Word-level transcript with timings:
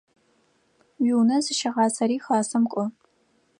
Уиунэ 1.01 1.37
зыщыгъасэри 1.43 2.17
Хасэм 2.25 2.63
кIо. 2.71 2.85